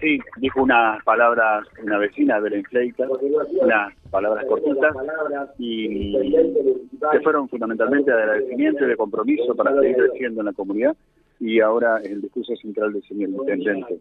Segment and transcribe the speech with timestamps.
[0.00, 3.06] Sí, dijo unas palabras, una vecina, Belén Fleita,
[3.60, 4.94] unas palabras cortitas
[5.58, 6.32] y
[7.12, 10.96] que fueron fundamentalmente de agradecimiento y de compromiso para seguir creciendo en la comunidad
[11.38, 13.98] y ahora el discurso central del señor intendente.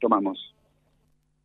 [0.00, 0.54] Tomamos.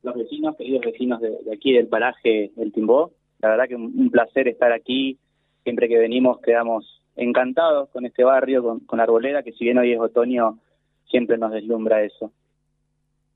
[0.03, 4.47] Los vecinos, queridos vecinos de, aquí del paraje El Timbó, la verdad que un, placer
[4.47, 5.17] estar aquí.
[5.63, 9.93] Siempre que venimos quedamos encantados con este barrio, con, con Arboleda, que si bien hoy
[9.93, 10.57] es otoño,
[11.05, 12.31] siempre nos deslumbra eso.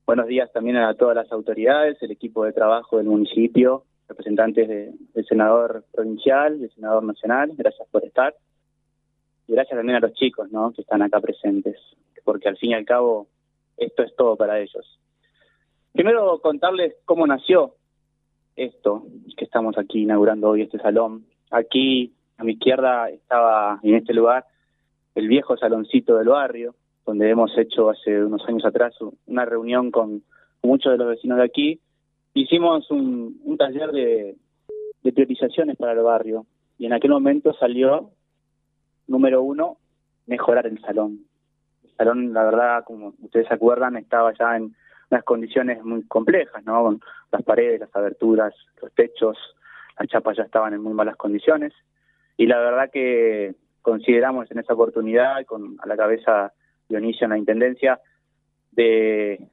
[0.06, 5.26] Buenos días también a todas las autoridades, el equipo de trabajo del municipio, representantes del
[5.26, 8.32] senador provincial, del senador nacional, gracias por estar.
[9.48, 10.72] Y gracias también a los chicos ¿no?
[10.72, 11.76] que están acá presentes,
[12.22, 13.26] porque al fin y al cabo
[13.76, 15.00] esto es todo para ellos.
[15.90, 17.74] Primero contarles cómo nació
[18.54, 21.26] esto que estamos aquí inaugurando hoy, este salón.
[21.50, 24.44] Aquí a mi izquierda estaba en este lugar
[25.16, 28.94] el viejo saloncito del barrio, donde hemos hecho hace unos años atrás
[29.26, 30.24] una reunión con
[30.62, 31.80] muchos de los vecinos de aquí.
[32.34, 34.36] Hicimos un, taller de,
[35.14, 36.46] priorizaciones para el barrio
[36.78, 38.10] y en aquel momento salió,
[39.06, 39.78] número uno,
[40.26, 41.20] mejorar el salón.
[41.84, 44.74] El salón, la verdad, como ustedes se acuerdan, estaba ya en
[45.10, 46.82] unas condiciones muy complejas, ¿no?
[46.82, 49.38] Con las paredes, las aberturas, los techos,
[49.96, 51.72] las chapas ya estaban en muy malas condiciones.
[52.36, 56.52] Y la verdad que consideramos en esa oportunidad, con a la cabeza
[56.88, 58.00] Dionisio en la Intendencia,
[58.72, 59.48] de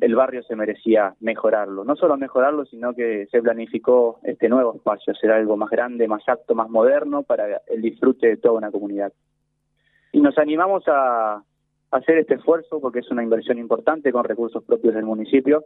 [0.00, 1.84] el barrio se merecía mejorarlo.
[1.84, 6.22] No solo mejorarlo, sino que se planificó este nuevo espacio, ser algo más grande, más
[6.28, 9.12] apto, más moderno para el disfrute de toda una comunidad.
[10.12, 11.42] Y nos animamos a,
[11.90, 15.64] hacer este esfuerzo porque es una inversión importante con recursos propios del municipio,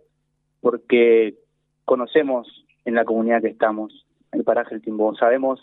[0.61, 1.37] porque
[1.85, 5.61] conocemos en la comunidad que estamos, el paraje El Timbó, sabemos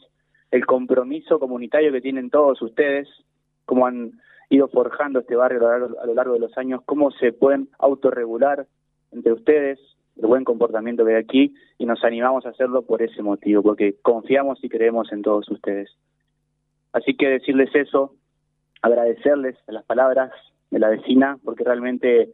[0.52, 3.10] el compromiso comunitario que tienen todos ustedes,
[3.66, 4.14] cómo han
[4.54, 8.68] ido forjando este barrio a lo, largo, de los años, cómo se pueden autorregular
[9.12, 9.80] entre ustedes,
[10.18, 13.96] el buen comportamiento que hay aquí, y nos animamos a hacerlo por ese motivo, porque
[14.02, 15.90] confiamos y creemos en todos ustedes.
[16.92, 18.16] Así que decirles eso,
[18.82, 20.32] agradecerles las palabras
[20.70, 22.32] de la vecina, porque realmente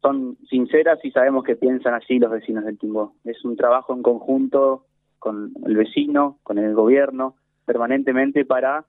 [0.00, 3.14] son sinceras y sabemos que piensan así los vecinos del Timbó.
[3.24, 4.86] Es un trabajo en conjunto
[5.18, 8.86] con el vecino, con el gobierno, permanentemente para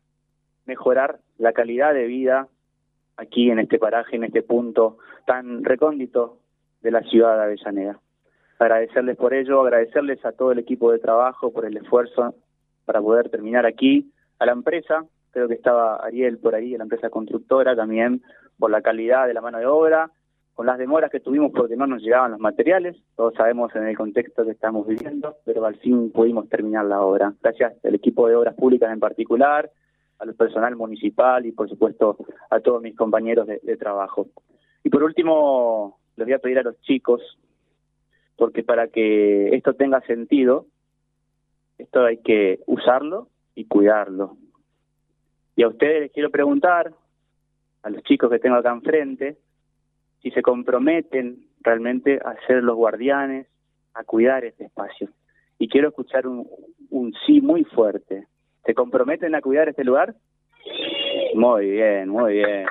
[0.65, 2.47] mejorar la calidad de vida
[3.17, 6.37] aquí en este paraje, en este punto tan recóndito
[6.81, 7.99] de la ciudad de Avellaneda.
[8.59, 12.35] Agradecerles por ello, agradecerles a todo el equipo de trabajo por el esfuerzo
[12.85, 17.09] para poder terminar aquí, a la empresa, creo que estaba Ariel por ahí, la empresa
[17.09, 18.21] constructora también,
[18.59, 20.11] por la calidad de la mano de obra,
[20.53, 23.97] con las demoras que tuvimos porque no nos llegaban los materiales, todos sabemos en el
[23.97, 27.33] contexto que estamos viviendo, pero al fin pudimos terminar la obra.
[27.41, 29.71] Gracias al equipo de obras públicas en particular,
[30.23, 32.17] al personal municipal y por supuesto
[32.49, 34.27] a todos mis compañeros de, trabajo.
[34.83, 37.21] Y por último, les voy a pedir a los chicos,
[38.37, 40.65] porque para que esto tenga sentido,
[41.77, 44.37] esto hay que usarlo y cuidarlo.
[45.55, 46.93] Y a ustedes les quiero preguntar,
[47.83, 49.37] a los chicos que tengo acá enfrente,
[50.21, 53.47] si se comprometen realmente a ser los guardianes,
[53.93, 55.09] a cuidar este espacio.
[55.59, 56.47] Y quiero escuchar un,
[56.89, 58.27] un sí muy fuerte.
[58.65, 60.15] ¿Se comprometen a cuidar este lugar?
[61.35, 62.65] Muy bien, muy bien.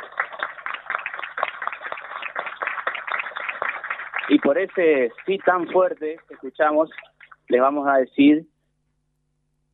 [4.29, 6.91] Y por ese sí tan fuerte que escuchamos,
[7.49, 8.47] les vamos a decir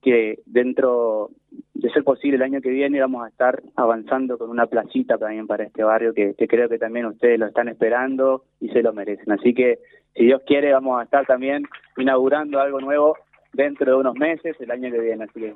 [0.03, 1.31] que dentro
[1.75, 5.47] de ser posible el año que viene vamos a estar avanzando con una placita también
[5.47, 8.93] para este barrio que, que, creo que también ustedes lo están esperando y se lo
[8.93, 9.31] merecen.
[9.33, 9.79] Así que
[10.15, 11.65] si Dios quiere vamos a estar también
[11.97, 13.17] inaugurando algo nuevo
[13.53, 15.25] dentro de unos meses, el año que viene.
[15.25, 15.55] Así que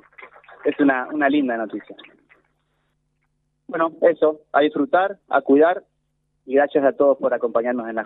[0.65, 1.95] es una, una linda noticia.
[3.67, 5.83] Bueno, eso, a disfrutar, a cuidar
[6.45, 8.01] y gracias a todos por acompañarnos en la